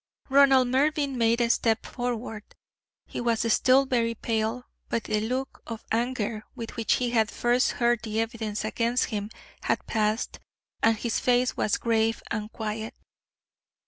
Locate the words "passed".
9.85-10.39